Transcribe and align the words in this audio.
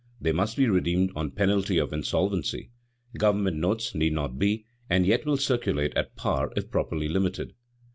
They 0.19 0.31
must 0.31 0.57
be 0.57 0.67
redeemed 0.67 1.11
on 1.15 1.29
penalty 1.29 1.77
of 1.77 1.93
insolvency; 1.93 2.71
government 3.19 3.57
notes 3.57 3.93
need 3.93 4.13
not 4.13 4.39
be, 4.39 4.65
and 4.89 5.05
yet 5.05 5.27
will 5.27 5.37
circulate 5.37 5.95
at 5.95 6.15
par 6.15 6.51
if 6.55 6.71
properly 6.71 7.07
limited. 7.07 7.53